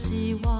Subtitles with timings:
[0.00, 0.59] 希望。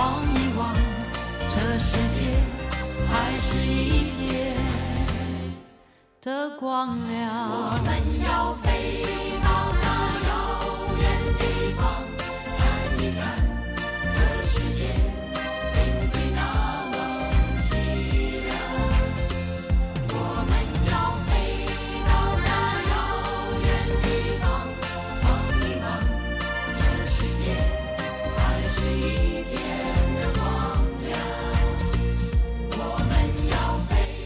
[0.00, 0.74] 望一望，
[1.50, 2.16] 这世界
[3.06, 4.56] 还是一片
[6.22, 7.50] 的光亮。
[7.50, 7.88] 我们
[8.24, 9.04] 要飞
[9.44, 9.46] 到
[9.82, 9.84] 那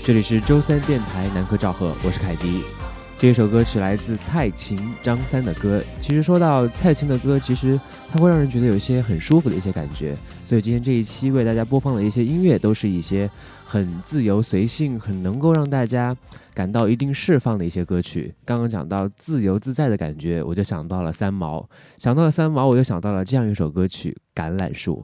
[0.05, 2.63] 这里是周三电台南科赵贺，我是凯迪。
[3.19, 5.83] 这首歌曲来自蔡琴、张三的歌。
[6.03, 7.81] 其实说到蔡琴的歌，其实
[8.13, 10.15] 它会让人觉得有一些很舒服的一些感觉。
[10.45, 13.31] 所以今天这一期为大家播放的一些音乐，都是一些
[13.65, 16.15] 很自由随性、很能够让大家
[16.53, 18.35] 感到一定释放的一些歌曲。
[18.45, 21.67] 刚刚讲到自由自在的感觉，我就想到了三毛，
[21.97, 25.03] 想到了三毛，我就想到了这样一首歌曲《橄榄树》。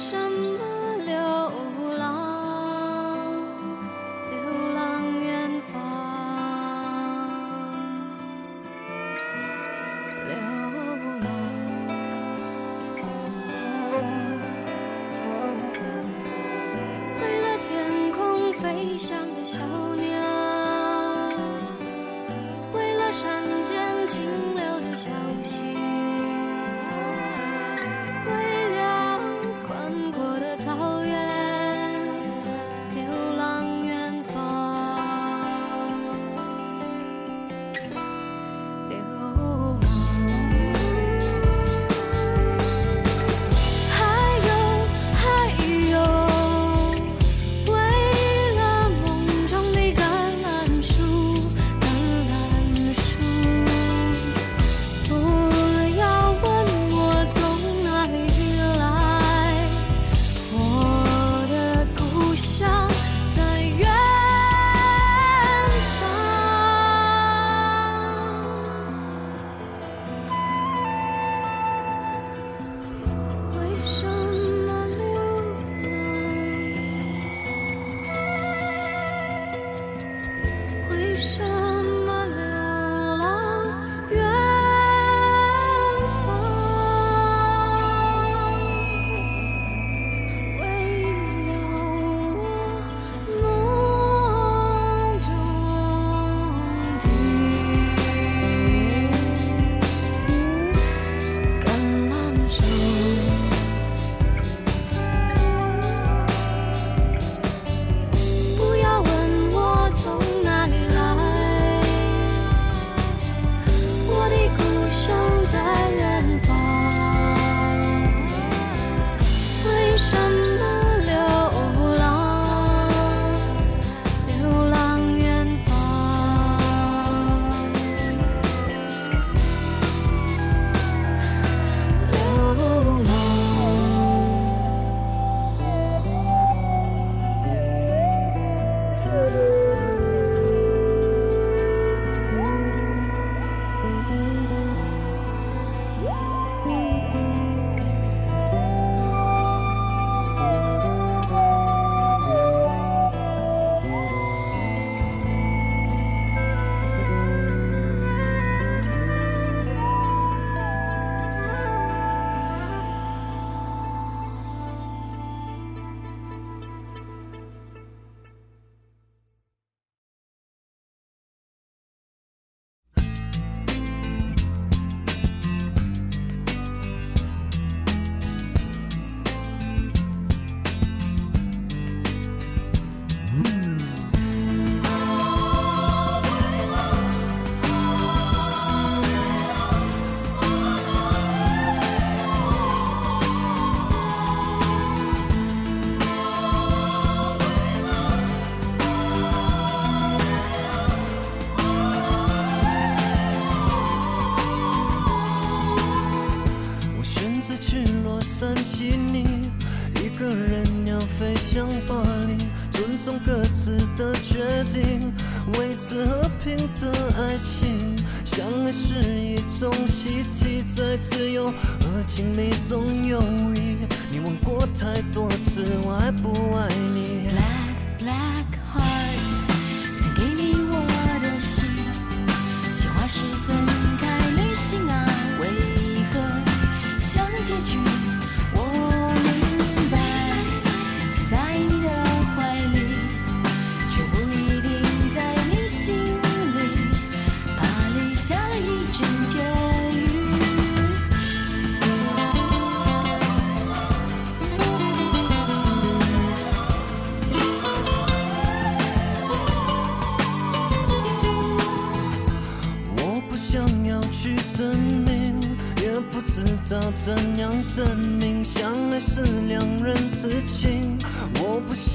[0.00, 0.29] 生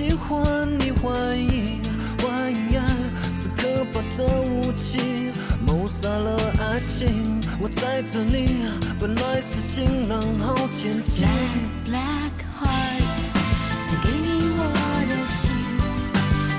[0.06, 1.82] 喜欢你怀疑，
[2.22, 2.86] 怀疑爱
[3.34, 5.32] 是可怕的武器，
[5.66, 7.42] 谋杀了爱情。
[7.60, 8.68] 我在这里，
[9.00, 11.26] 本来是晴朗好天气。
[11.88, 13.02] Black Heart，
[13.82, 14.62] 送给你我
[15.10, 15.50] 的心，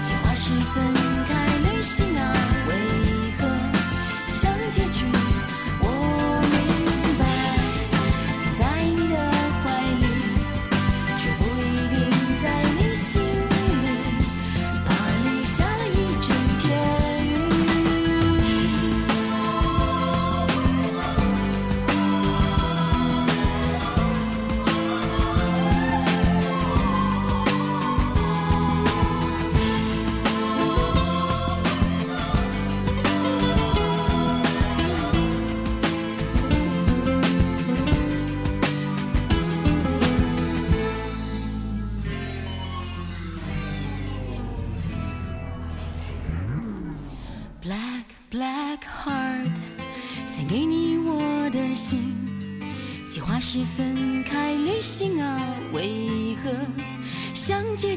[0.09, 1.16] 情话十分。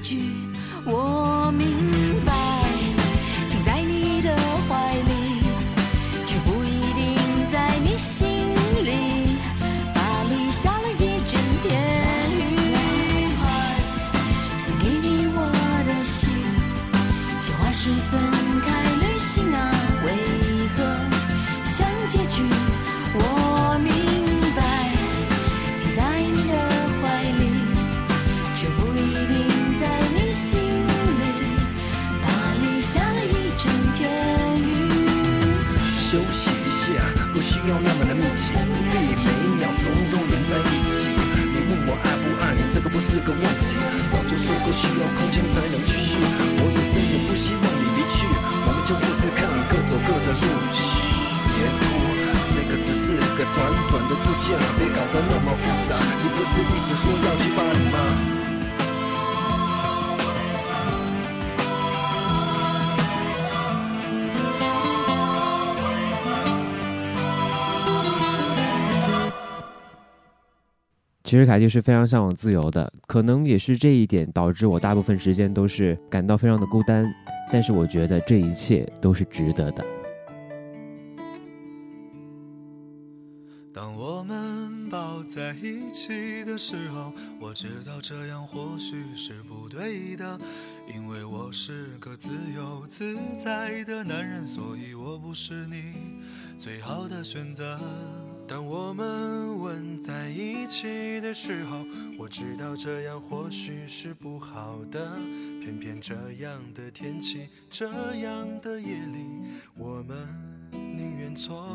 [0.10, 0.18] 句？
[0.86, 1.68] 我明
[2.26, 2.34] 白，
[3.48, 4.36] 停在你的
[4.68, 5.12] 怀里，
[6.26, 7.06] 却不一定
[7.52, 8.26] 在你心
[8.84, 9.38] 里。
[9.94, 11.70] 巴黎下了一整天
[12.34, 12.42] 雨，
[14.58, 15.38] 送给你我
[15.86, 16.28] 的心，
[17.40, 18.20] 情话十分
[71.30, 77.06] 其实凯蒂是非常向往自由的，可能也是这一点导致我大部分时间都是感到非常的孤单。
[77.52, 79.86] 但是我觉得这一切都是值得的。
[83.72, 90.36] 当我们抱在一起的时候，我知道这样或许是不对的，
[90.92, 95.94] 因为我是个自由自在的男人，所以我不是你
[96.58, 97.80] 最好的选择。
[98.50, 101.86] 当我们吻在一起的时候，
[102.18, 105.16] 我知道这样或许是不好的，
[105.62, 109.24] 偏偏这样的天气，这样的夜里，
[109.78, 110.18] 我们
[110.72, 111.68] 宁愿错。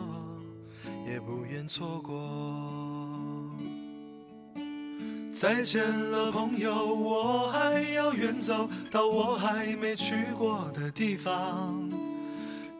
[1.06, 3.50] 也不愿错过。
[5.32, 11.93] 再见了，朋友，我还要远走到我还没去过的地方。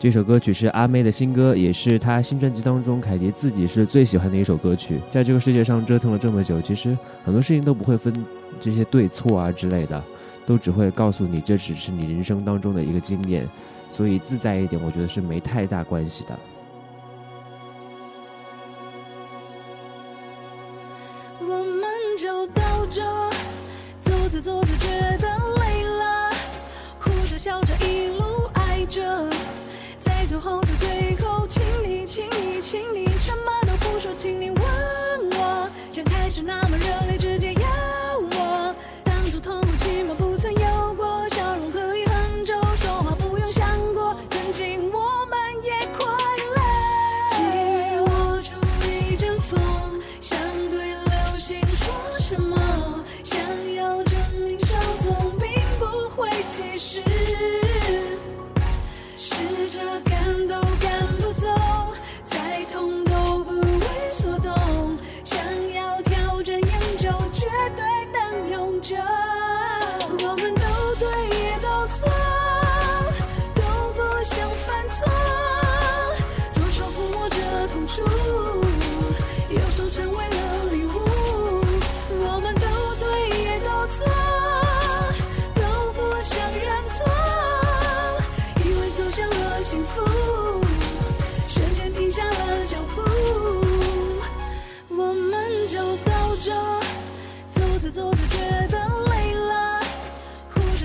[0.00, 8.14] 这首歌曲是阿妹的新歌，也是她新专辑当中凯迪自己是最喜欢的一首歌曲，在这个世界上折腾了这么久，其实很多事情都不会分
[8.60, 10.00] 这些对错啊之类的，
[10.46, 13.44] 都只会告诉你这只是你人生当中的一个经验，
[13.90, 16.38] 所以自在一点我觉得是没太大关系的。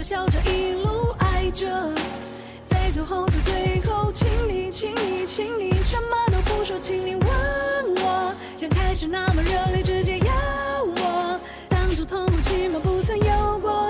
[0.03, 1.65] 笑着一路爱着，
[2.65, 7.25] 在最后的最后，请你，请你，请你什么都不说，请你吻
[8.01, 10.33] 我，像开始那么热烈，直接要
[10.83, 11.39] 我，
[11.69, 13.82] 当初痛过，起码不曾有过。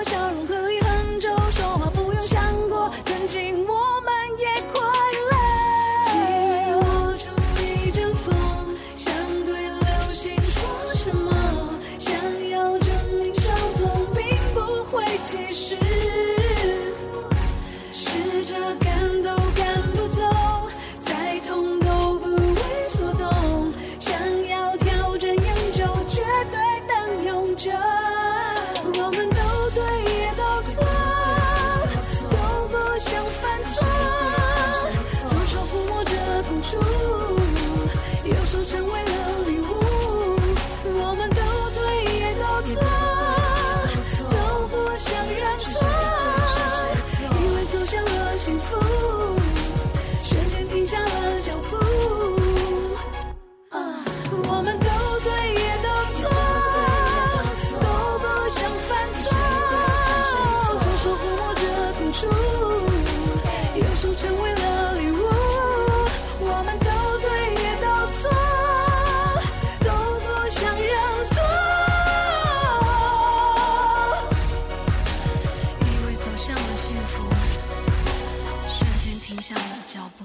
[79.44, 80.24] 向了脚步。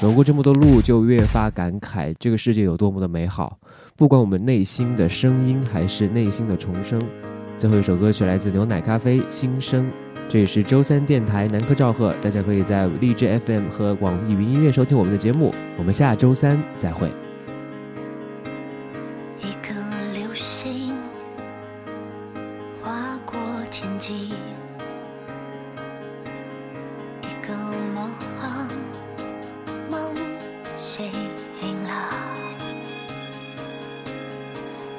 [0.00, 3.56] 走过这么多路，就越发感慨这个世界有多么的美好。
[3.94, 7.00] 不管我们内心的声音，还是内心的重生。
[7.56, 9.86] 最后一首歌曲来自牛奶咖啡《新生》，
[10.28, 15.54] 这也是周三电台南科赵贺，大家可以在荔枝 FM 和网易云音乐收听我们的节目。
[15.78, 17.23] 我们下周三再会。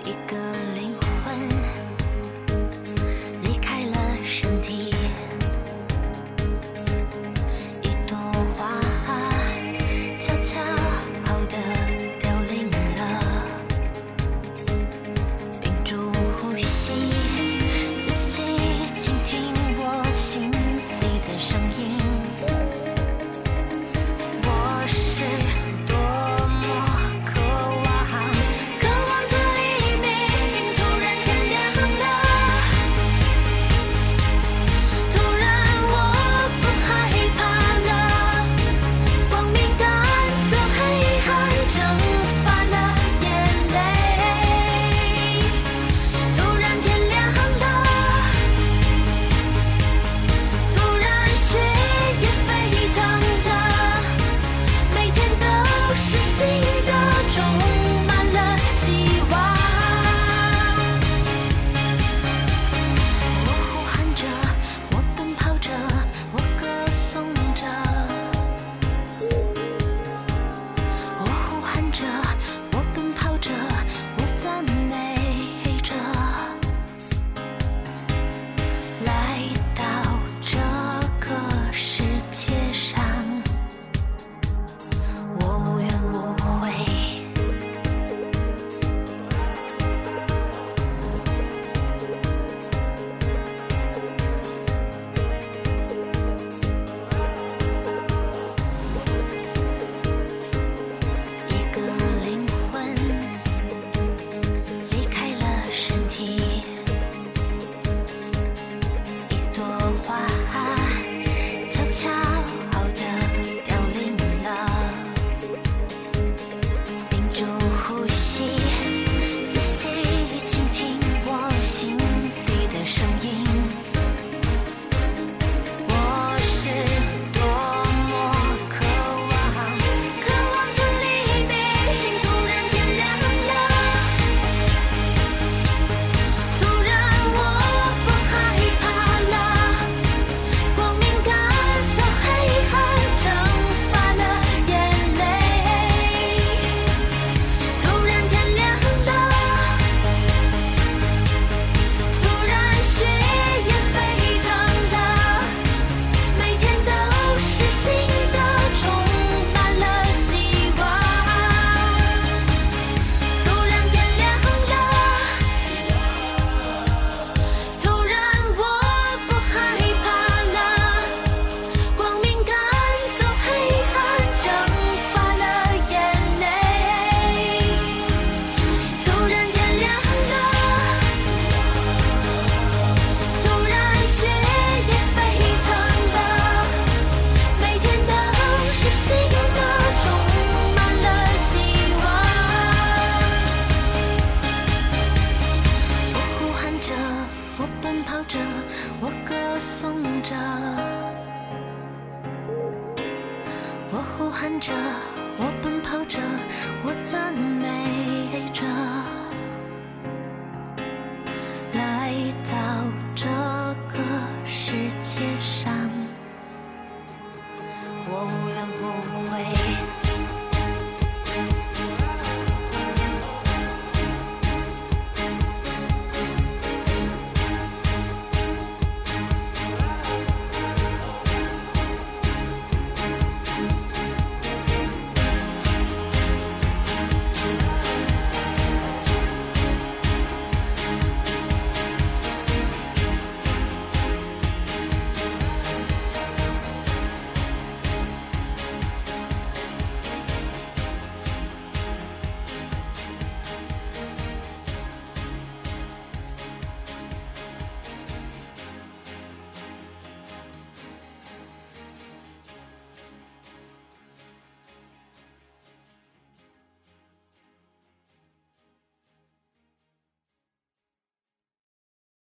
[0.05, 0.37] 一个
[0.75, 1.74] 灵魂。